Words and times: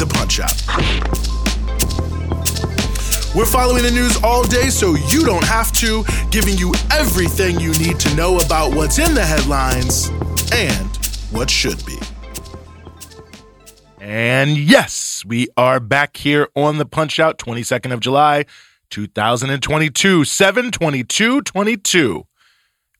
the 0.00 0.06
Punch 0.06 0.40
Out. 0.40 0.56
We're 3.36 3.44
following 3.44 3.82
the 3.82 3.90
news 3.90 4.16
all 4.24 4.44
day 4.44 4.70
so 4.70 4.94
you 4.94 5.24
don't 5.26 5.44
have 5.44 5.72
to, 5.72 6.04
giving 6.30 6.56
you 6.56 6.74
everything 6.90 7.60
you 7.60 7.72
need 7.74 8.00
to 8.00 8.14
know 8.16 8.38
about 8.38 8.74
what's 8.74 8.98
in 8.98 9.14
the 9.14 9.24
headlines 9.24 10.08
and 10.54 10.96
what 11.30 11.50
should 11.50 11.84
be. 11.84 11.98
And 14.00 14.56
yes, 14.56 15.22
we 15.26 15.48
are 15.58 15.78
back 15.78 16.16
here 16.16 16.48
on 16.56 16.78
the 16.78 16.86
Punch 16.86 17.20
Out, 17.20 17.38
22nd 17.38 17.92
of 17.92 18.00
July, 18.00 18.46
2022, 18.88 20.24
722 20.24 21.42
22. 21.42 22.26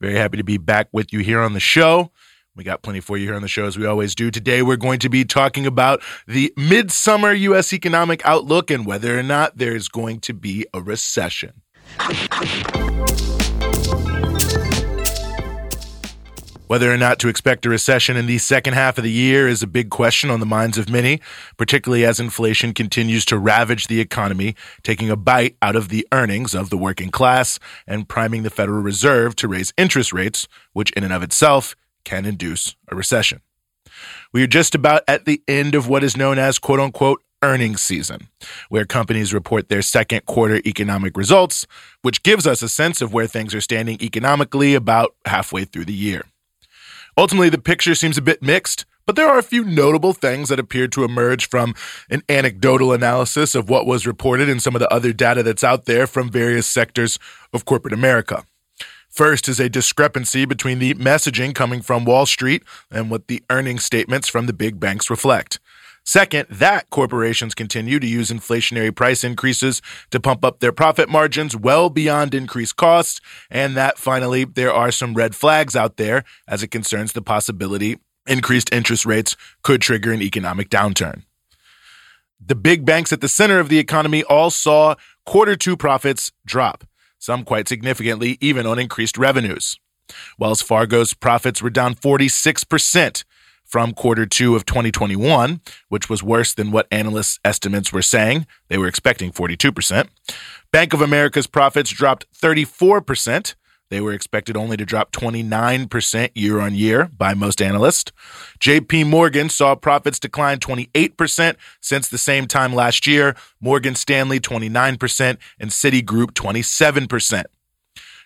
Very 0.00 0.16
happy 0.16 0.36
to 0.36 0.44
be 0.44 0.58
back 0.58 0.88
with 0.92 1.14
you 1.14 1.20
here 1.20 1.40
on 1.40 1.54
the 1.54 1.60
show. 1.60 2.12
We 2.60 2.64
got 2.64 2.82
plenty 2.82 3.00
for 3.00 3.16
you 3.16 3.24
here 3.24 3.34
on 3.34 3.40
the 3.40 3.48
show, 3.48 3.64
as 3.64 3.78
we 3.78 3.86
always 3.86 4.14
do. 4.14 4.30
Today, 4.30 4.60
we're 4.60 4.76
going 4.76 4.98
to 4.98 5.08
be 5.08 5.24
talking 5.24 5.64
about 5.64 6.02
the 6.26 6.52
midsummer 6.58 7.32
U.S. 7.32 7.72
economic 7.72 8.20
outlook 8.26 8.70
and 8.70 8.84
whether 8.84 9.18
or 9.18 9.22
not 9.22 9.56
there's 9.56 9.88
going 9.88 10.20
to 10.20 10.34
be 10.34 10.66
a 10.74 10.82
recession. 10.82 11.62
Whether 16.66 16.92
or 16.92 16.98
not 16.98 17.18
to 17.20 17.28
expect 17.28 17.64
a 17.64 17.70
recession 17.70 18.18
in 18.18 18.26
the 18.26 18.36
second 18.36 18.74
half 18.74 18.98
of 18.98 19.04
the 19.04 19.10
year 19.10 19.48
is 19.48 19.62
a 19.62 19.66
big 19.66 19.88
question 19.88 20.28
on 20.28 20.40
the 20.40 20.44
minds 20.44 20.76
of 20.76 20.90
many, 20.90 21.22
particularly 21.56 22.04
as 22.04 22.20
inflation 22.20 22.74
continues 22.74 23.24
to 23.24 23.38
ravage 23.38 23.86
the 23.86 24.00
economy, 24.00 24.54
taking 24.82 25.08
a 25.08 25.16
bite 25.16 25.56
out 25.62 25.76
of 25.76 25.88
the 25.88 26.06
earnings 26.12 26.54
of 26.54 26.68
the 26.68 26.76
working 26.76 27.10
class 27.10 27.58
and 27.86 28.06
priming 28.06 28.42
the 28.42 28.50
Federal 28.50 28.82
Reserve 28.82 29.34
to 29.36 29.48
raise 29.48 29.72
interest 29.78 30.12
rates, 30.12 30.46
which 30.74 30.90
in 30.90 31.04
and 31.04 31.12
of 31.14 31.22
itself 31.22 31.74
can 32.04 32.24
induce 32.24 32.76
a 32.88 32.96
recession. 32.96 33.40
We 34.32 34.42
are 34.42 34.48
just 34.48 34.74
about 34.74 35.02
at 35.08 35.24
the 35.24 35.42
end 35.48 35.74
of 35.74 35.88
what 35.88 36.04
is 36.04 36.16
known 36.16 36.38
as 36.38 36.58
quote 36.58 36.80
unquote 36.80 37.22
earnings 37.42 37.80
season, 37.80 38.28
where 38.68 38.84
companies 38.84 39.32
report 39.32 39.68
their 39.68 39.82
second 39.82 40.26
quarter 40.26 40.60
economic 40.66 41.16
results, 41.16 41.66
which 42.02 42.22
gives 42.22 42.46
us 42.46 42.62
a 42.62 42.68
sense 42.68 43.00
of 43.00 43.12
where 43.12 43.26
things 43.26 43.54
are 43.54 43.60
standing 43.60 44.00
economically 44.02 44.74
about 44.74 45.14
halfway 45.24 45.64
through 45.64 45.86
the 45.86 45.94
year. 45.94 46.22
Ultimately, 47.16 47.48
the 47.48 47.58
picture 47.58 47.94
seems 47.94 48.18
a 48.18 48.22
bit 48.22 48.42
mixed, 48.42 48.84
but 49.06 49.16
there 49.16 49.28
are 49.28 49.38
a 49.38 49.42
few 49.42 49.64
notable 49.64 50.12
things 50.12 50.48
that 50.50 50.60
appear 50.60 50.86
to 50.88 51.04
emerge 51.04 51.48
from 51.48 51.74
an 52.10 52.22
anecdotal 52.28 52.92
analysis 52.92 53.54
of 53.54 53.68
what 53.68 53.86
was 53.86 54.06
reported 54.06 54.48
in 54.48 54.60
some 54.60 54.76
of 54.76 54.80
the 54.80 54.92
other 54.92 55.12
data 55.12 55.42
that's 55.42 55.64
out 55.64 55.86
there 55.86 56.06
from 56.06 56.30
various 56.30 56.66
sectors 56.66 57.18
of 57.52 57.64
corporate 57.64 57.94
America. 57.94 58.44
First 59.10 59.48
is 59.48 59.58
a 59.58 59.68
discrepancy 59.68 60.44
between 60.44 60.78
the 60.78 60.94
messaging 60.94 61.54
coming 61.54 61.82
from 61.82 62.04
Wall 62.04 62.26
Street 62.26 62.62
and 62.90 63.10
what 63.10 63.26
the 63.26 63.42
earnings 63.50 63.84
statements 63.84 64.28
from 64.28 64.46
the 64.46 64.52
big 64.52 64.78
banks 64.78 65.10
reflect. 65.10 65.58
Second, 66.04 66.46
that 66.48 66.88
corporations 66.90 67.54
continue 67.54 67.98
to 67.98 68.06
use 68.06 68.30
inflationary 68.30 68.94
price 68.94 69.22
increases 69.22 69.82
to 70.10 70.20
pump 70.20 70.44
up 70.44 70.60
their 70.60 70.72
profit 70.72 71.08
margins 71.08 71.56
well 71.56 71.90
beyond 71.90 72.34
increased 72.34 72.76
costs. 72.76 73.20
And 73.50 73.76
that 73.76 73.98
finally, 73.98 74.44
there 74.44 74.72
are 74.72 74.90
some 74.90 75.14
red 75.14 75.34
flags 75.34 75.76
out 75.76 75.96
there 75.96 76.24
as 76.48 76.62
it 76.62 76.68
concerns 76.68 77.12
the 77.12 77.22
possibility 77.22 77.98
increased 78.26 78.72
interest 78.72 79.04
rates 79.04 79.36
could 79.62 79.82
trigger 79.82 80.12
an 80.12 80.22
economic 80.22 80.70
downturn. 80.70 81.24
The 82.44 82.54
big 82.54 82.86
banks 82.86 83.12
at 83.12 83.20
the 83.20 83.28
center 83.28 83.58
of 83.58 83.68
the 83.68 83.78
economy 83.78 84.22
all 84.24 84.50
saw 84.50 84.94
quarter 85.26 85.56
two 85.56 85.76
profits 85.76 86.32
drop, 86.46 86.84
some 87.20 87.44
quite 87.44 87.68
significantly, 87.68 88.36
even 88.40 88.66
on 88.66 88.80
increased 88.80 89.16
revenues. 89.16 89.78
Wells 90.38 90.62
Fargo's 90.62 91.14
profits 91.14 91.62
were 91.62 91.70
down 91.70 91.94
46% 91.94 93.24
from 93.64 93.92
quarter 93.92 94.26
two 94.26 94.56
of 94.56 94.66
2021, 94.66 95.60
which 95.88 96.10
was 96.10 96.24
worse 96.24 96.52
than 96.52 96.72
what 96.72 96.88
analysts' 96.90 97.38
estimates 97.44 97.92
were 97.92 98.02
saying. 98.02 98.46
They 98.68 98.78
were 98.78 98.88
expecting 98.88 99.30
42%. 99.30 100.08
Bank 100.72 100.92
of 100.92 101.00
America's 101.00 101.46
profits 101.46 101.90
dropped 101.90 102.26
34%. 102.32 103.54
They 103.90 104.00
were 104.00 104.12
expected 104.12 104.56
only 104.56 104.76
to 104.76 104.86
drop 104.86 105.10
29% 105.10 106.30
year 106.34 106.60
on 106.60 106.74
year 106.76 107.10
by 107.16 107.34
most 107.34 107.60
analysts. 107.60 108.12
JP 108.60 109.08
Morgan 109.08 109.48
saw 109.48 109.74
profits 109.74 110.20
decline 110.20 110.60
28% 110.60 111.56
since 111.80 112.08
the 112.08 112.16
same 112.16 112.46
time 112.46 112.72
last 112.72 113.06
year, 113.08 113.34
Morgan 113.60 113.96
Stanley 113.96 114.38
29%, 114.38 115.38
and 115.58 115.70
Citigroup 115.70 116.30
27%. 116.32 117.44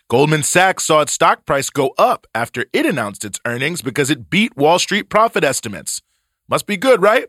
Goldman 0.09 0.43
Sachs 0.43 0.85
saw 0.85 1.01
its 1.01 1.15
stock 1.15 1.47
price 1.47 1.71
go 1.71 1.95
up 1.97 2.27
after 2.35 2.67
it 2.75 2.85
announced 2.85 3.25
its 3.25 3.41
earnings 3.47 3.81
because 3.81 4.11
it 4.11 4.29
beat 4.29 4.55
Wall 4.55 4.79
Street 4.79 5.09
profit 5.09 5.45
estimates. 5.45 6.03
Must 6.47 6.67
be 6.67 6.77
good, 6.77 7.01
right? 7.01 7.29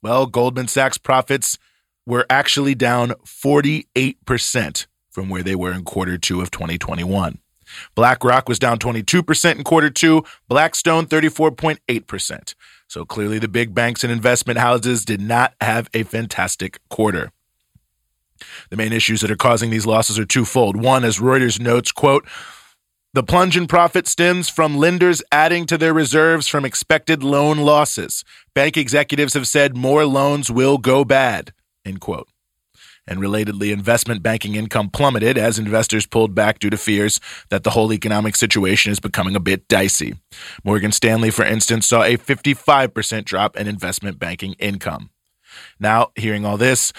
Well, 0.00 0.26
Goldman 0.26 0.68
Sachs 0.68 0.96
profits 0.96 1.58
were 2.06 2.24
actually 2.30 2.76
down 2.76 3.10
48% 3.26 4.86
from 5.10 5.28
where 5.28 5.42
they 5.42 5.56
were 5.56 5.72
in 5.72 5.82
quarter 5.82 6.16
two 6.16 6.40
of 6.40 6.52
2021. 6.52 7.40
BlackRock 7.94 8.48
was 8.48 8.58
down 8.58 8.78
22% 8.78 9.56
in 9.56 9.64
quarter 9.64 9.90
two, 9.90 10.24
Blackstone 10.48 11.06
34.8%. 11.06 12.54
So 12.88 13.04
clearly, 13.04 13.38
the 13.38 13.48
big 13.48 13.74
banks 13.74 14.02
and 14.02 14.12
investment 14.12 14.58
houses 14.58 15.04
did 15.04 15.20
not 15.20 15.54
have 15.60 15.90
a 15.92 16.04
fantastic 16.04 16.78
quarter. 16.88 17.32
The 18.70 18.76
main 18.76 18.92
issues 18.92 19.20
that 19.20 19.30
are 19.30 19.36
causing 19.36 19.70
these 19.70 19.86
losses 19.86 20.18
are 20.18 20.24
twofold. 20.24 20.76
One, 20.76 21.04
as 21.04 21.18
Reuters 21.18 21.60
notes, 21.60 21.92
quote, 21.92 22.26
the 23.14 23.22
plunge 23.22 23.56
in 23.56 23.66
profit 23.66 24.06
stems 24.06 24.48
from 24.48 24.76
lenders 24.76 25.22
adding 25.32 25.66
to 25.66 25.78
their 25.78 25.94
reserves 25.94 26.46
from 26.46 26.64
expected 26.64 27.22
loan 27.22 27.58
losses. 27.58 28.22
Bank 28.54 28.76
executives 28.76 29.34
have 29.34 29.48
said 29.48 29.76
more 29.76 30.04
loans 30.04 30.50
will 30.50 30.78
go 30.78 31.04
bad, 31.04 31.52
end 31.84 32.00
quote. 32.00 32.28
And 33.08 33.20
relatedly, 33.20 33.72
investment 33.72 34.22
banking 34.22 34.54
income 34.54 34.90
plummeted 34.90 35.38
as 35.38 35.58
investors 35.58 36.06
pulled 36.06 36.34
back 36.34 36.58
due 36.58 36.68
to 36.68 36.76
fears 36.76 37.18
that 37.48 37.64
the 37.64 37.70
whole 37.70 37.90
economic 37.92 38.36
situation 38.36 38.92
is 38.92 39.00
becoming 39.00 39.34
a 39.34 39.40
bit 39.40 39.66
dicey. 39.66 40.14
Morgan 40.62 40.92
Stanley, 40.92 41.30
for 41.30 41.44
instance, 41.44 41.86
saw 41.86 42.02
a 42.02 42.18
55% 42.18 43.24
drop 43.24 43.56
in 43.56 43.66
investment 43.66 44.18
banking 44.18 44.52
income. 44.58 45.08
Now, 45.80 46.12
hearing 46.16 46.44
all 46.44 46.58
this, 46.58 46.92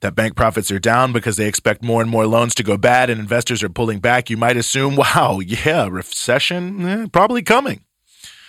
that 0.00 0.14
bank 0.14 0.36
profits 0.36 0.70
are 0.70 0.78
down 0.78 1.12
because 1.12 1.36
they 1.36 1.46
expect 1.46 1.84
more 1.84 2.00
and 2.00 2.10
more 2.10 2.26
loans 2.26 2.54
to 2.56 2.62
go 2.62 2.78
bad 2.78 3.10
and 3.10 3.20
investors 3.20 3.62
are 3.62 3.68
pulling 3.68 4.00
back, 4.00 4.30
you 4.30 4.38
might 4.38 4.56
assume, 4.56 4.96
wow, 4.96 5.40
yeah, 5.40 5.86
recession 5.86 6.86
eh, 6.86 7.06
probably 7.12 7.42
coming. 7.42 7.84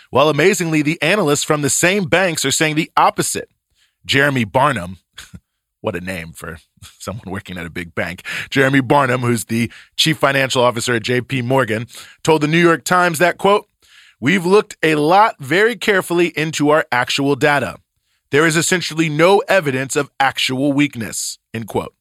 Well, 0.10 0.30
amazingly, 0.30 0.84
the 0.84 1.02
analysts 1.02 1.44
from 1.44 1.64
the 1.64 1.70
same 1.70 2.06
banks 2.06 2.46
are 2.46 2.52
saying 2.52 2.76
the 2.76 2.92
opposite. 2.96 3.50
Jeremy 4.06 4.46
Barnum, 4.46 5.00
what 5.84 5.96
a 5.98 6.02
name 6.02 6.32
for 6.32 6.58
someone 6.82 7.30
working 7.30 7.58
at 7.58 7.66
a 7.66 7.70
big 7.70 7.94
bank. 7.94 8.24
Jeremy 8.50 8.80
Barnum, 8.80 9.22
who's 9.22 9.46
the 9.46 9.70
chief 9.98 10.18
financial 10.18 10.64
officer 10.64 10.96
at 10.96 11.04
JP 11.04 11.44
Morgan, 11.44 11.88
told 12.24 12.42
the 12.42 12.48
New 12.48 12.62
York 12.62 12.86
Times 12.86 13.20
that, 13.20 13.38
quote, 13.38 13.68
We've 14.20 14.46
looked 14.46 14.78
a 14.82 14.96
lot 14.96 15.36
very 15.40 15.76
carefully 15.76 16.28
into 16.30 16.70
our 16.70 16.86
actual 16.94 17.36
data. 17.36 17.76
There 18.32 18.48
is 18.48 18.56
essentially 18.56 19.10
no 19.10 19.40
evidence 19.50 19.98
of 19.98 20.10
actual 20.20 20.72
weakness, 20.72 21.38
end 21.54 21.68
quote. 21.68 21.94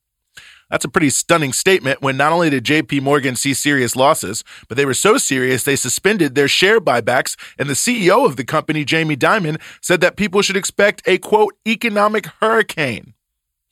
That's 0.70 0.84
a 0.84 0.88
pretty 0.88 1.10
stunning 1.10 1.52
statement 1.52 2.00
when 2.00 2.16
not 2.16 2.32
only 2.32 2.48
did 2.48 2.64
JP 2.64 3.02
Morgan 3.02 3.34
see 3.34 3.52
serious 3.52 3.96
losses, 3.96 4.44
but 4.68 4.76
they 4.76 4.86
were 4.86 4.94
so 4.94 5.18
serious 5.18 5.64
they 5.64 5.76
suspended 5.76 6.36
their 6.36 6.48
share 6.48 6.80
buybacks, 6.80 7.36
and 7.58 7.68
the 7.68 7.74
CEO 7.74 8.24
of 8.24 8.36
the 8.36 8.44
company, 8.44 8.84
Jamie 8.84 9.16
Dimon, 9.16 9.60
said 9.80 10.00
that 10.00 10.16
people 10.16 10.40
should 10.40 10.56
expect 10.56 11.02
a 11.06 11.18
quote, 11.18 11.56
economic 11.66 12.26
hurricane. 12.40 13.14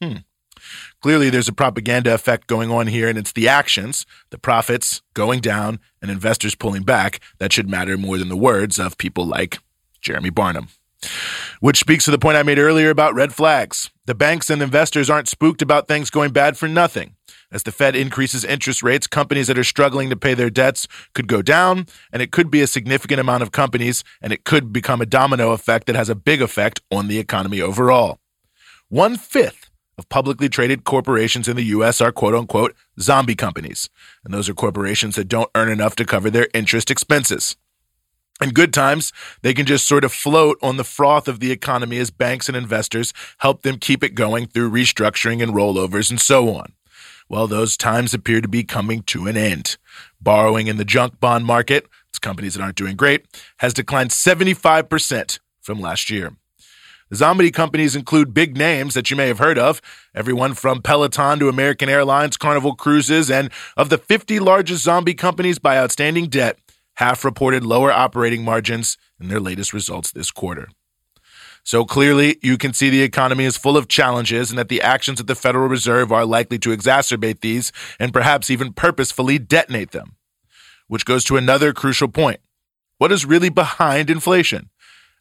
Hmm. 0.01 0.19
Clearly, 1.01 1.31
there's 1.31 1.49
a 1.49 1.53
propaganda 1.53 2.13
effect 2.13 2.47
going 2.47 2.71
on 2.71 2.87
here, 2.87 3.09
and 3.09 3.19
it's 3.19 3.33
the 3.33 3.49
actions, 3.49 4.05
the 4.31 4.39
profits 4.39 5.03
going 5.15 5.41
down, 5.41 5.81
and 6.03 6.11
investors 6.11 6.55
pulling 6.55 6.83
back 6.83 7.21
that 7.39 7.53
should 7.53 7.69
matter 7.69 7.97
more 7.97 8.19
than 8.19 8.29
the 8.29 8.37
words 8.37 8.79
of 8.79 8.99
people 8.99 9.27
like 9.27 9.59
Jeremy 10.01 10.31
Barnum. 10.31 10.69
Which 11.61 11.79
speaks 11.79 12.05
to 12.05 12.11
the 12.11 12.19
point 12.19 12.37
I 12.37 12.43
made 12.43 12.59
earlier 12.59 12.91
about 12.91 13.15
red 13.15 13.33
flags. 13.33 13.91
The 14.05 14.15
banks 14.15 14.51
and 14.51 14.61
investors 14.61 15.09
aren't 15.09 15.29
spooked 15.29 15.63
about 15.63 15.89
things 15.89 16.11
going 16.11 16.33
bad 16.33 16.59
for 16.59 16.69
nothing. 16.69 17.15
As 17.53 17.63
the 17.63 17.73
Fed 17.73 17.97
increases 17.97 18.45
interest 18.45 18.83
rates, 18.83 19.07
companies 19.07 19.47
that 19.47 19.59
are 19.59 19.65
struggling 19.65 20.11
to 20.11 20.17
pay 20.17 20.35
their 20.35 20.51
debts 20.51 20.87
could 21.15 21.27
go 21.27 21.43
down, 21.43 21.87
and 22.13 22.23
it 22.23 22.33
could 22.33 22.51
be 22.51 22.61
a 22.61 22.67
significant 22.67 23.19
amount 23.19 23.43
of 23.43 23.51
companies, 23.51 24.05
and 24.21 24.33
it 24.33 24.45
could 24.45 24.73
become 24.73 25.01
a 25.01 25.07
domino 25.07 25.53
effect 25.53 25.87
that 25.87 25.97
has 25.97 26.09
a 26.09 26.15
big 26.15 26.43
effect 26.43 26.81
on 26.91 27.09
the 27.09 27.19
economy 27.19 27.61
overall. 27.61 28.19
one 28.89 29.17
fifth 29.17 29.70
of 30.01 30.09
publicly 30.09 30.49
traded 30.49 30.85
corporations 30.85 31.47
in 31.47 31.57
the 31.57 31.65
U.S. 31.77 32.01
are 32.01 32.11
quote 32.11 32.35
unquote 32.35 32.75
zombie 32.99 33.35
companies. 33.35 33.91
And 34.25 34.33
those 34.33 34.49
are 34.49 34.55
corporations 34.55 35.15
that 35.17 35.29
don't 35.29 35.51
earn 35.55 35.69
enough 35.69 35.95
to 35.97 36.07
cover 36.07 36.31
their 36.31 36.49
interest 36.55 36.91
expenses. 36.91 37.57
In 38.41 38.51
good 38.51 38.73
times, 38.73 39.13
they 39.43 39.53
can 39.53 39.67
just 39.67 39.87
sort 39.87 40.03
of 40.03 40.11
float 40.11 40.57
on 40.63 40.79
the 40.79 40.85
froth 40.85 41.29
of 41.29 41.41
the 41.41 41.53
economy 41.53 41.99
as 41.99 42.11
banks 42.11 42.49
and 42.49 42.57
investors 42.57 43.13
help 43.41 43.61
them 43.61 43.77
keep 43.77 44.03
it 44.03 44.15
going 44.15 44.47
through 44.47 44.71
restructuring 44.71 45.43
and 45.43 45.53
rollovers 45.53 46.09
and 46.09 46.19
so 46.19 46.55
on. 46.55 46.73
Well, 47.29 47.47
those 47.47 47.77
times 47.77 48.15
appear 48.15 48.41
to 48.41 48.49
be 48.49 48.65
coming 48.65 49.03
to 49.03 49.27
an 49.27 49.37
end. 49.37 49.77
Borrowing 50.19 50.67
in 50.67 50.79
the 50.79 50.85
junk 50.87 51.21
bond 51.21 51.45
market, 51.45 51.87
it's 52.09 52.19
companies 52.19 52.55
that 52.55 52.63
aren't 52.63 52.77
doing 52.77 52.97
great, 52.97 53.27
has 53.59 53.75
declined 53.75 54.11
75% 54.11 55.39
from 55.61 55.79
last 55.79 56.09
year. 56.09 56.33
Zombie 57.13 57.51
companies 57.51 57.97
include 57.97 58.33
big 58.33 58.57
names 58.57 58.95
that 58.95 59.11
you 59.11 59.17
may 59.17 59.27
have 59.27 59.39
heard 59.39 59.59
of, 59.59 59.83
everyone 60.15 60.55
from 60.55 60.81
Peloton 60.81 61.41
to 61.41 61.49
American 61.49 61.89
Airlines, 61.89 62.37
Carnival 62.37 62.77
Cruises, 62.77 63.31
and 63.31 63.51
of 63.77 63.89
the 63.89 63.99
50 63.99 64.39
largest 64.39 64.85
zombie 64.85 65.15
companies 65.15 65.59
by 65.59 65.77
outstanding 65.77 66.29
debt, 66.29 66.59
half 66.95 67.25
reported 67.25 67.65
lower 67.65 67.91
operating 67.91 68.45
margins 68.45 68.97
in 69.21 69.29
their 69.29 69.41
latest 69.41 69.73
results 69.73 70.13
this 70.13 70.31
quarter. 70.31 70.69
So 71.65 71.85
clearly, 71.85 72.39
you 72.43 72.57
can 72.57 72.73
see 72.73 72.91
the 72.91 73.03
economy 73.03 73.45
is 73.45 73.57
full 73.57 73.77
of 73.77 73.89
challenges 73.89 74.51
and 74.51 74.59
that 74.59 74.69
the 74.69 74.81
actions 74.81 75.21
of 75.21 75.27
the 75.27 75.35
Federal 75.35 75.69
Reserve 75.69 76.13
are 76.13 76.25
likely 76.25 76.59
to 76.61 76.71
exacerbate 76.71 77.41
these 77.41 77.73
and 77.99 78.13
perhaps 78.13 78.51
even 78.51 78.73
purposefully 78.73 79.39
detonate 79.39 79.91
them. 79.91 80.17
Which 80.87 81.05
goes 81.05 81.25
to 81.25 81.37
another 81.37 81.73
crucial 81.73 82.09
point. 82.09 82.41
What 82.99 83.13
is 83.13 83.27
really 83.27 83.51
behind 83.51 84.11
inflation? 84.11 84.71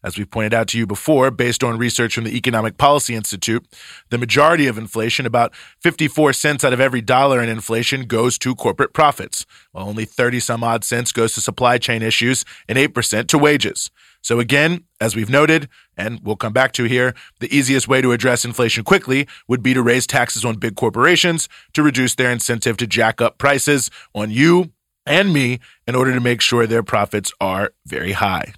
As 0.02 0.16
we 0.16 0.24
pointed 0.24 0.54
out 0.54 0.68
to 0.68 0.78
you 0.78 0.86
before, 0.86 1.30
based 1.30 1.62
on 1.62 1.76
research 1.76 2.14
from 2.14 2.24
the 2.24 2.34
Economic 2.34 2.78
Policy 2.78 3.14
Institute, 3.14 3.66
the 4.08 4.16
majority 4.16 4.66
of 4.66 4.78
inflation, 4.78 5.26
about 5.26 5.54
54 5.82 6.32
cents 6.32 6.64
out 6.64 6.72
of 6.72 6.80
every 6.80 7.02
dollar 7.02 7.42
in 7.42 7.50
inflation, 7.50 8.06
goes 8.06 8.38
to 8.38 8.54
corporate 8.54 8.94
profits, 8.94 9.44
while 9.72 9.88
only 9.88 10.06
30 10.06 10.40
some 10.40 10.64
odd 10.64 10.84
cents 10.84 11.12
goes 11.12 11.34
to 11.34 11.42
supply 11.42 11.76
chain 11.76 12.00
issues 12.02 12.46
and 12.66 12.78
8% 12.78 13.26
to 13.26 13.36
wages. 13.36 13.90
So, 14.22 14.40
again, 14.40 14.84
as 15.00 15.14
we've 15.14 15.30
noted, 15.30 15.68
and 15.96 16.20
we'll 16.22 16.36
come 16.36 16.52
back 16.52 16.72
to 16.72 16.84
here, 16.84 17.14
the 17.40 17.54
easiest 17.54 17.88
way 17.88 18.00
to 18.00 18.12
address 18.12 18.44
inflation 18.44 18.84
quickly 18.84 19.26
would 19.48 19.62
be 19.62 19.74
to 19.74 19.82
raise 19.82 20.06
taxes 20.06 20.44
on 20.44 20.56
big 20.56 20.76
corporations 20.76 21.48
to 21.74 21.82
reduce 21.82 22.14
their 22.14 22.30
incentive 22.30 22.76
to 22.78 22.86
jack 22.86 23.20
up 23.20 23.38
prices 23.38 23.90
on 24.14 24.30
you 24.30 24.72
and 25.06 25.32
me 25.32 25.58
in 25.86 25.94
order 25.94 26.12
to 26.12 26.20
make 26.20 26.40
sure 26.40 26.66
their 26.66 26.82
profits 26.82 27.32
are 27.40 27.72
very 27.86 28.12
high. 28.12 28.54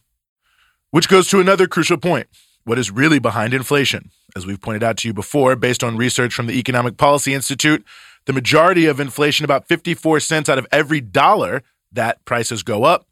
Which 0.93 1.09
goes 1.09 1.27
to 1.29 1.41
another 1.41 1.67
crucial 1.67 1.97
point 1.97 2.27
what 2.65 2.79
is 2.79 2.91
really 2.91 3.19
behind 3.19 3.55
inflation. 3.55 4.11
As 4.37 4.44
we've 4.44 4.61
pointed 4.61 4.83
out 4.83 4.99
to 4.99 5.09
you 5.09 5.15
before, 5.15 5.56
based 5.56 5.83
on 5.83 5.97
research 5.97 6.35
from 6.35 6.47
the 6.47 6.59
Economic 6.59 6.99
Policy 6.99 7.33
Institute, 7.33 7.83
the 8.27 8.35
majority 8.35 8.85
of 8.85 9.00
inflation, 9.00 9.43
about 9.43 9.67
54 9.67 10.21
cents 10.21 10.50
out 10.50 10.59
of 10.59 10.67
every 10.71 11.00
dollar 11.00 11.62
that 11.93 12.23
prices 12.27 12.62
go 12.62 12.85
up, 12.85 13.06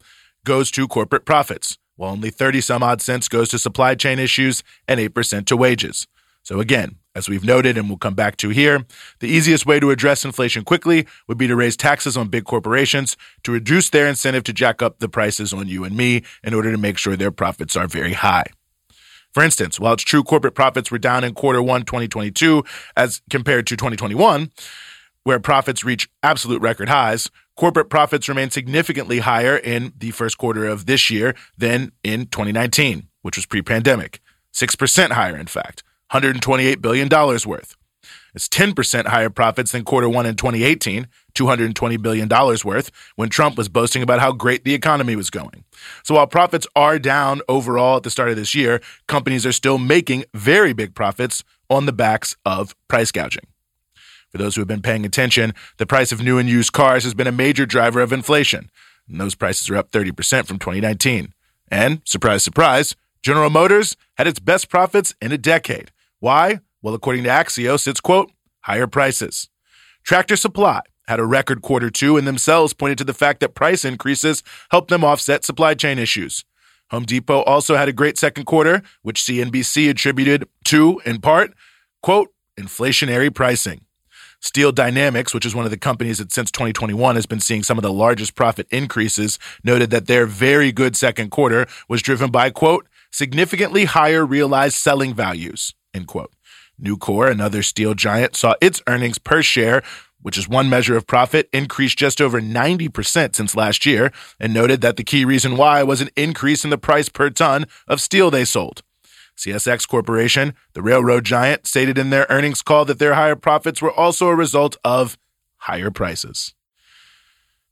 goes 0.45 0.69
to 0.69 0.87
corporate 0.87 1.25
profits, 1.25 1.79
while 1.95 2.11
only 2.11 2.29
30 2.29 2.61
some 2.61 2.83
odd 2.83 3.01
cents 3.01 3.27
goes 3.27 3.49
to 3.49 3.57
supply 3.57 3.95
chain 3.95 4.19
issues 4.19 4.61
and 4.87 4.99
8% 4.99 5.47
to 5.47 5.57
wages. 5.57 6.05
So 6.43 6.59
again, 6.59 6.95
as 7.13 7.27
we've 7.29 7.43
noted 7.43 7.77
and 7.77 7.87
we'll 7.87 7.97
come 7.97 8.15
back 8.15 8.37
to 8.37 8.49
here, 8.49 8.85
the 9.19 9.27
easiest 9.27 9.65
way 9.65 9.79
to 9.79 9.91
address 9.91 10.23
inflation 10.23 10.63
quickly 10.63 11.05
would 11.27 11.37
be 11.37 11.47
to 11.47 11.55
raise 11.55 11.75
taxes 11.75 12.15
on 12.15 12.29
big 12.29 12.45
corporations 12.45 13.17
to 13.43 13.51
reduce 13.51 13.89
their 13.89 14.07
incentive 14.07 14.43
to 14.45 14.53
jack 14.53 14.81
up 14.81 14.99
the 14.99 15.09
prices 15.09 15.53
on 15.53 15.67
you 15.67 15.83
and 15.83 15.95
me 15.95 16.23
in 16.43 16.53
order 16.53 16.71
to 16.71 16.77
make 16.77 16.97
sure 16.97 17.15
their 17.15 17.31
profits 17.31 17.75
are 17.75 17.87
very 17.87 18.13
high. 18.13 18.45
For 19.33 19.43
instance, 19.43 19.79
while 19.79 19.93
it's 19.93 20.03
true 20.03 20.23
corporate 20.23 20.55
profits 20.55 20.91
were 20.91 20.97
down 20.97 21.23
in 21.23 21.33
quarter 21.33 21.61
one 21.61 21.83
2022 21.83 22.63
as 22.97 23.21
compared 23.29 23.67
to 23.67 23.77
2021, 23.77 24.51
where 25.23 25.39
profits 25.39 25.83
reach 25.83 26.09
absolute 26.23 26.61
record 26.61 26.89
highs, 26.89 27.29
corporate 27.55 27.89
profits 27.89 28.27
remain 28.27 28.49
significantly 28.49 29.19
higher 29.19 29.55
in 29.55 29.93
the 29.97 30.11
first 30.11 30.37
quarter 30.37 30.65
of 30.65 30.85
this 30.85 31.09
year 31.09 31.35
than 31.57 31.91
in 32.03 32.25
2019, 32.27 33.07
which 33.21 33.37
was 33.37 33.45
pre 33.45 33.61
pandemic. 33.61 34.19
6% 34.53 35.11
higher, 35.11 35.37
in 35.37 35.47
fact. 35.47 35.83
$128 36.11 36.81
billion 36.81 37.09
worth. 37.09 37.75
It's 38.33 38.47
10% 38.47 39.07
higher 39.07 39.29
profits 39.29 39.71
than 39.71 39.83
quarter 39.83 40.07
one 40.07 40.25
in 40.25 40.35
2018, 40.35 41.07
$220 41.33 42.01
billion 42.01 42.29
worth, 42.29 42.91
when 43.15 43.29
Trump 43.29 43.57
was 43.57 43.67
boasting 43.67 44.01
about 44.01 44.19
how 44.19 44.31
great 44.31 44.63
the 44.63 44.73
economy 44.73 45.15
was 45.15 45.29
going. 45.29 45.65
So 46.03 46.15
while 46.15 46.27
profits 46.27 46.65
are 46.75 46.97
down 46.97 47.41
overall 47.49 47.97
at 47.97 48.03
the 48.03 48.09
start 48.09 48.29
of 48.29 48.37
this 48.37 48.55
year, 48.55 48.81
companies 49.07 49.45
are 49.45 49.51
still 49.51 49.77
making 49.77 50.25
very 50.33 50.71
big 50.73 50.95
profits 50.95 51.43
on 51.69 51.85
the 51.85 51.93
backs 51.93 52.35
of 52.45 52.75
price 52.87 53.11
gouging. 53.11 53.47
For 54.29 54.37
those 54.37 54.55
who 54.55 54.61
have 54.61 54.67
been 54.67 54.81
paying 54.81 55.05
attention, 55.05 55.53
the 55.77 55.85
price 55.85 56.13
of 56.13 56.23
new 56.23 56.37
and 56.37 56.47
used 56.47 56.71
cars 56.71 57.03
has 57.03 57.13
been 57.13 57.27
a 57.27 57.33
major 57.33 57.65
driver 57.65 57.99
of 57.99 58.13
inflation, 58.13 58.69
and 59.09 59.19
those 59.19 59.35
prices 59.35 59.69
are 59.69 59.75
up 59.75 59.91
30% 59.91 60.45
from 60.45 60.57
2019. 60.57 61.33
And, 61.69 62.01
surprise, 62.05 62.43
surprise, 62.43 62.95
General 63.21 63.49
Motors 63.49 63.97
had 64.17 64.27
its 64.27 64.39
best 64.39 64.69
profits 64.69 65.13
in 65.21 65.33
a 65.33 65.37
decade. 65.37 65.91
Why? 66.21 66.59
Well, 66.83 66.93
according 66.93 67.23
to 67.23 67.29
Axios, 67.29 67.87
it's 67.87 67.99
quote, 67.99 68.31
higher 68.61 68.85
prices. 68.85 69.49
Tractor 70.03 70.35
Supply 70.35 70.81
had 71.07 71.19
a 71.19 71.25
record 71.25 71.63
quarter 71.63 71.89
two 71.89 72.15
and 72.15 72.27
themselves 72.27 72.73
pointed 72.73 72.99
to 72.99 73.03
the 73.03 73.13
fact 73.13 73.39
that 73.39 73.55
price 73.55 73.83
increases 73.83 74.43
helped 74.69 74.89
them 74.89 75.03
offset 75.03 75.43
supply 75.43 75.73
chain 75.73 75.97
issues. 75.97 76.45
Home 76.91 77.05
Depot 77.05 77.41
also 77.41 77.75
had 77.75 77.89
a 77.89 77.93
great 77.93 78.19
second 78.19 78.45
quarter, 78.45 78.83
which 79.01 79.21
CNBC 79.21 79.89
attributed 79.89 80.47
to, 80.65 81.01
in 81.05 81.21
part, 81.21 81.53
quote, 82.03 82.29
inflationary 82.55 83.33
pricing. 83.33 83.81
Steel 84.39 84.71
Dynamics, 84.71 85.33
which 85.33 85.45
is 85.45 85.55
one 85.55 85.65
of 85.65 85.71
the 85.71 85.77
companies 85.77 86.19
that 86.19 86.31
since 86.31 86.51
2021 86.51 87.15
has 87.15 87.25
been 87.25 87.39
seeing 87.39 87.63
some 87.63 87.79
of 87.79 87.81
the 87.81 87.91
largest 87.91 88.35
profit 88.35 88.67
increases, 88.69 89.39
noted 89.63 89.89
that 89.89 90.05
their 90.05 90.27
very 90.27 90.71
good 90.71 90.95
second 90.95 91.31
quarter 91.31 91.65
was 91.89 92.03
driven 92.03 92.29
by, 92.29 92.51
quote, 92.51 92.87
significantly 93.11 93.85
higher 93.85 94.23
realized 94.23 94.75
selling 94.75 95.15
values. 95.15 95.73
End 95.93 96.07
quote. 96.07 96.31
Nucor, 96.81 97.29
another 97.29 97.61
steel 97.61 97.93
giant, 97.93 98.35
saw 98.35 98.55
its 98.61 98.81
earnings 98.87 99.17
per 99.17 99.41
share, 99.41 99.83
which 100.21 100.37
is 100.37 100.47
one 100.47 100.69
measure 100.69 100.95
of 100.95 101.07
profit, 101.07 101.49
increase 101.51 101.95
just 101.95 102.21
over 102.21 102.41
90% 102.41 103.35
since 103.35 103.55
last 103.55 103.85
year, 103.85 104.11
and 104.39 104.53
noted 104.53 104.81
that 104.81 104.97
the 104.97 105.03
key 105.03 105.25
reason 105.25 105.57
why 105.57 105.83
was 105.83 106.01
an 106.01 106.09
increase 106.15 106.63
in 106.63 106.69
the 106.69 106.77
price 106.77 107.09
per 107.09 107.29
ton 107.29 107.65
of 107.87 108.01
steel 108.01 108.31
they 108.31 108.45
sold. 108.45 108.83
CSX 109.37 109.87
Corporation, 109.87 110.53
the 110.73 110.81
railroad 110.81 111.25
giant, 111.25 111.65
stated 111.65 111.97
in 111.97 112.09
their 112.09 112.27
earnings 112.29 112.61
call 112.61 112.85
that 112.85 112.99
their 112.99 113.15
higher 113.15 113.35
profits 113.35 113.81
were 113.81 113.91
also 113.91 114.27
a 114.27 114.35
result 114.35 114.77
of 114.83 115.17
higher 115.57 115.89
prices. 115.89 116.53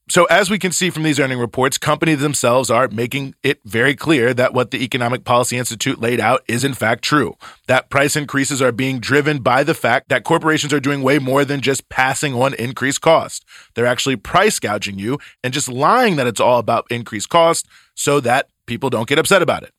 So, 0.09 0.25
as 0.25 0.49
we 0.49 0.57
can 0.57 0.71
see 0.71 0.89
from 0.89 1.03
these 1.03 1.19
earning 1.19 1.37
reports, 1.37 1.77
companies 1.77 2.19
themselves 2.19 2.71
are 2.71 2.87
making 2.87 3.35
it 3.43 3.59
very 3.63 3.95
clear 3.95 4.33
that 4.33 4.55
what 4.55 4.71
the 4.71 4.83
Economic 4.83 5.23
Policy 5.23 5.55
Institute 5.55 6.01
laid 6.01 6.19
out 6.19 6.41
is 6.47 6.63
in 6.63 6.73
fact 6.73 7.03
true. 7.03 7.35
That 7.67 7.91
price 7.91 8.15
increases 8.15 8.59
are 8.59 8.71
being 8.71 8.99
driven 8.99 9.37
by 9.43 9.63
the 9.63 9.75
fact 9.75 10.09
that 10.09 10.23
corporations 10.23 10.73
are 10.73 10.79
doing 10.79 11.03
way 11.03 11.19
more 11.19 11.45
than 11.45 11.61
just 11.61 11.89
passing 11.89 12.33
on 12.33 12.55
increased 12.55 13.01
cost. 13.01 13.45
They're 13.75 13.85
actually 13.85 14.15
price 14.15 14.57
gouging 14.57 14.97
you 14.97 15.19
and 15.43 15.53
just 15.53 15.69
lying 15.69 16.15
that 16.15 16.25
it's 16.25 16.41
all 16.41 16.57
about 16.57 16.87
increased 16.89 17.29
cost 17.29 17.67
so 17.93 18.19
that 18.21 18.49
people 18.65 18.89
don't 18.89 19.07
get 19.07 19.19
upset 19.19 19.43
about 19.43 19.61
it. 19.61 19.73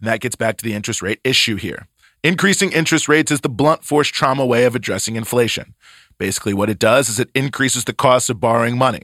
And 0.00 0.08
that 0.08 0.20
gets 0.20 0.34
back 0.34 0.56
to 0.56 0.64
the 0.64 0.74
interest 0.74 1.02
rate 1.02 1.20
issue 1.22 1.54
here. 1.54 1.86
Increasing 2.24 2.72
interest 2.72 3.08
rates 3.08 3.30
is 3.30 3.42
the 3.42 3.48
blunt 3.48 3.84
force 3.84 4.08
trauma 4.08 4.44
way 4.44 4.64
of 4.64 4.74
addressing 4.74 5.14
inflation. 5.14 5.76
Basically, 6.18 6.52
what 6.52 6.70
it 6.70 6.80
does 6.80 7.08
is 7.08 7.20
it 7.20 7.30
increases 7.32 7.84
the 7.84 7.92
cost 7.92 8.28
of 8.28 8.40
borrowing 8.40 8.76
money. 8.76 9.02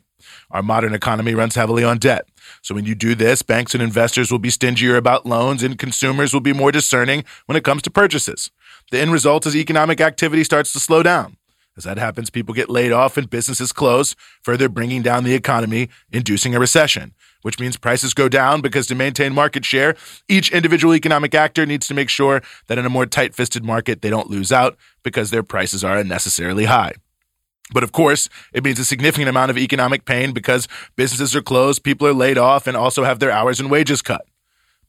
Our 0.50 0.62
modern 0.62 0.94
economy 0.94 1.34
runs 1.34 1.54
heavily 1.54 1.84
on 1.84 1.98
debt. 1.98 2.26
So 2.62 2.74
when 2.74 2.84
you 2.84 2.94
do 2.94 3.14
this, 3.14 3.42
banks 3.42 3.74
and 3.74 3.82
investors 3.82 4.30
will 4.30 4.38
be 4.38 4.50
stingier 4.50 4.96
about 4.96 5.26
loans 5.26 5.62
and 5.62 5.78
consumers 5.78 6.32
will 6.32 6.40
be 6.40 6.52
more 6.52 6.72
discerning 6.72 7.24
when 7.46 7.56
it 7.56 7.64
comes 7.64 7.82
to 7.82 7.90
purchases. 7.90 8.50
The 8.90 9.00
end 9.00 9.12
result 9.12 9.46
is 9.46 9.56
economic 9.56 10.00
activity 10.00 10.44
starts 10.44 10.72
to 10.72 10.80
slow 10.80 11.02
down. 11.02 11.36
As 11.76 11.84
that 11.84 11.96
happens, 11.96 12.28
people 12.28 12.54
get 12.54 12.68
laid 12.68 12.92
off 12.92 13.16
and 13.16 13.30
businesses 13.30 13.72
close, 13.72 14.14
further 14.42 14.68
bringing 14.68 15.00
down 15.00 15.24
the 15.24 15.34
economy, 15.34 15.88
inducing 16.10 16.54
a 16.54 16.60
recession, 16.60 17.14
which 17.40 17.58
means 17.58 17.78
prices 17.78 18.12
go 18.12 18.28
down 18.28 18.60
because 18.60 18.86
to 18.88 18.94
maintain 18.94 19.32
market 19.32 19.64
share, 19.64 19.96
each 20.28 20.52
individual 20.52 20.94
economic 20.94 21.34
actor 21.34 21.64
needs 21.64 21.88
to 21.88 21.94
make 21.94 22.10
sure 22.10 22.42
that 22.66 22.76
in 22.76 22.84
a 22.84 22.90
more 22.90 23.06
tight 23.06 23.34
fisted 23.34 23.64
market, 23.64 24.02
they 24.02 24.10
don't 24.10 24.28
lose 24.28 24.52
out 24.52 24.76
because 25.02 25.30
their 25.30 25.42
prices 25.42 25.82
are 25.82 25.96
unnecessarily 25.96 26.66
high. 26.66 26.92
But 27.72 27.82
of 27.82 27.92
course, 27.92 28.28
it 28.52 28.64
means 28.64 28.78
a 28.78 28.84
significant 28.84 29.28
amount 29.28 29.50
of 29.50 29.58
economic 29.58 30.04
pain 30.04 30.32
because 30.32 30.68
businesses 30.96 31.34
are 31.34 31.42
closed, 31.42 31.82
people 31.82 32.06
are 32.06 32.12
laid 32.12 32.38
off, 32.38 32.66
and 32.66 32.76
also 32.76 33.04
have 33.04 33.18
their 33.18 33.30
hours 33.30 33.60
and 33.60 33.70
wages 33.70 34.02
cut. 34.02 34.26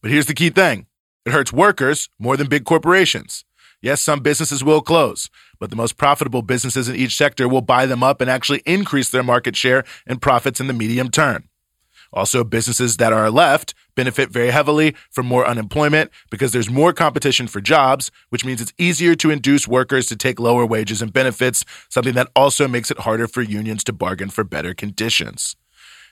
But 0.01 0.11
here's 0.11 0.25
the 0.25 0.33
key 0.33 0.49
thing 0.49 0.85
it 1.25 1.31
hurts 1.31 1.53
workers 1.53 2.09
more 2.19 2.37
than 2.37 2.47
big 2.47 2.65
corporations. 2.65 3.45
Yes, 3.81 4.01
some 4.01 4.21
businesses 4.21 4.63
will 4.63 4.81
close, 4.81 5.29
but 5.59 5.69
the 5.69 5.75
most 5.75 5.97
profitable 5.97 6.41
businesses 6.41 6.87
in 6.87 6.95
each 6.95 7.17
sector 7.17 7.49
will 7.49 7.61
buy 7.61 7.85
them 7.85 8.01
up 8.01 8.21
and 8.21 8.29
actually 8.29 8.61
increase 8.65 9.09
their 9.09 9.23
market 9.23 9.57
share 9.57 9.83
and 10.07 10.21
profits 10.21 10.61
in 10.61 10.67
the 10.67 10.73
medium 10.73 11.09
term. 11.09 11.49
Also, 12.13 12.43
businesses 12.43 12.97
that 12.97 13.11
are 13.11 13.29
left 13.29 13.73
benefit 13.95 14.29
very 14.29 14.51
heavily 14.51 14.95
from 15.11 15.25
more 15.25 15.45
unemployment 15.47 16.11
because 16.29 16.51
there's 16.51 16.69
more 16.69 16.93
competition 16.93 17.47
for 17.47 17.61
jobs, 17.61 18.11
which 18.29 18.45
means 18.45 18.61
it's 18.61 18.73
easier 18.77 19.15
to 19.15 19.31
induce 19.31 19.67
workers 19.67 20.07
to 20.07 20.15
take 20.15 20.39
lower 20.39 20.65
wages 20.65 21.01
and 21.01 21.13
benefits, 21.13 21.63
something 21.89 22.13
that 22.13 22.29
also 22.35 22.67
makes 22.67 22.91
it 22.91 22.99
harder 22.99 23.27
for 23.27 23.41
unions 23.41 23.83
to 23.83 23.93
bargain 23.93 24.29
for 24.29 24.43
better 24.43 24.73
conditions. 24.73 25.55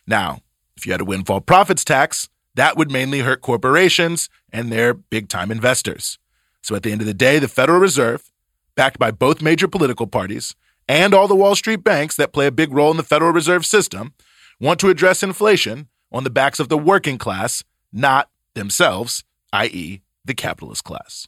Now, 0.07 0.39
if 0.75 0.85
you 0.85 0.91
had 0.91 1.01
a 1.01 1.05
windfall 1.05 1.41
profits 1.41 1.83
tax, 1.83 2.29
that 2.55 2.77
would 2.77 2.91
mainly 2.91 3.19
hurt 3.19 3.41
corporations 3.41 4.29
and 4.51 4.71
their 4.71 4.93
big 4.93 5.29
time 5.29 5.51
investors. 5.51 6.17
So 6.61 6.75
at 6.75 6.83
the 6.83 6.91
end 6.91 7.01
of 7.01 7.07
the 7.07 7.13
day, 7.13 7.39
the 7.39 7.47
Federal 7.47 7.79
Reserve, 7.79 8.31
backed 8.75 8.99
by 8.99 9.11
both 9.11 9.41
major 9.41 9.67
political 9.67 10.07
parties 10.07 10.55
and 10.87 11.13
all 11.13 11.27
the 11.27 11.35
Wall 11.35 11.55
Street 11.55 11.83
banks 11.83 12.15
that 12.17 12.33
play 12.33 12.47
a 12.47 12.51
big 12.51 12.73
role 12.73 12.91
in 12.91 12.97
the 12.97 13.03
Federal 13.03 13.31
Reserve 13.31 13.65
System, 13.65 14.13
want 14.59 14.79
to 14.79 14.89
address 14.89 15.23
inflation 15.23 15.87
on 16.11 16.23
the 16.23 16.29
backs 16.29 16.59
of 16.59 16.69
the 16.69 16.77
working 16.77 17.17
class, 17.17 17.63
not 17.91 18.29
themselves, 18.53 19.23
i.e., 19.53 20.01
the 20.25 20.33
capitalist 20.33 20.83
class. 20.83 21.27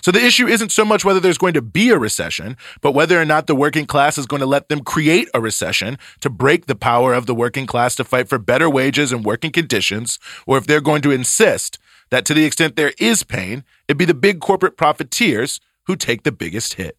So 0.00 0.10
the 0.10 0.24
issue 0.24 0.46
isn't 0.46 0.72
so 0.72 0.84
much 0.84 1.04
whether 1.04 1.20
there's 1.20 1.38
going 1.38 1.54
to 1.54 1.62
be 1.62 1.90
a 1.90 1.98
recession, 1.98 2.56
but 2.80 2.92
whether 2.92 3.20
or 3.20 3.24
not 3.24 3.46
the 3.46 3.54
working 3.54 3.86
class 3.86 4.16
is 4.16 4.26
going 4.26 4.40
to 4.40 4.46
let 4.46 4.68
them 4.68 4.80
create 4.80 5.28
a 5.34 5.40
recession 5.40 5.98
to 6.20 6.30
break 6.30 6.66
the 6.66 6.74
power 6.74 7.12
of 7.12 7.26
the 7.26 7.34
working 7.34 7.66
class 7.66 7.94
to 7.96 8.04
fight 8.04 8.28
for 8.28 8.38
better 8.38 8.70
wages 8.70 9.12
and 9.12 9.24
working 9.24 9.52
conditions, 9.52 10.18
or 10.46 10.56
if 10.58 10.66
they're 10.66 10.80
going 10.80 11.02
to 11.02 11.10
insist 11.10 11.78
that 12.10 12.24
to 12.24 12.34
the 12.34 12.44
extent 12.44 12.76
there 12.76 12.92
is 12.98 13.22
pain, 13.22 13.64
it 13.88 13.98
be 13.98 14.04
the 14.04 14.14
big 14.14 14.40
corporate 14.40 14.76
profiteers 14.76 15.60
who 15.86 15.96
take 15.96 16.22
the 16.22 16.32
biggest 16.32 16.74
hit. 16.74 16.96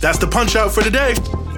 That's 0.00 0.18
the 0.18 0.28
punch 0.30 0.56
out 0.56 0.72
for 0.72 0.82
today. 0.82 1.14